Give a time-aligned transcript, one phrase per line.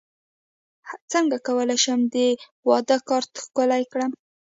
[1.11, 2.15] څنګه کولی شم د
[2.69, 4.11] واده کارت ښکلی کړم